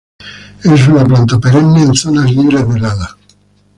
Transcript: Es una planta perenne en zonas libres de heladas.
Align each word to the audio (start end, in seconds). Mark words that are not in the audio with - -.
Es 0.63 0.87
una 0.87 1.05
planta 1.05 1.37
perenne 1.43 1.83
en 1.83 1.93
zonas 1.93 2.31
libres 2.31 2.67
de 2.67 2.75
heladas. 2.75 3.15